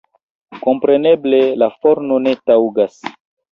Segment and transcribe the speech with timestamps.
[0.63, 3.01] Kompreneble la forno ne taŭgas.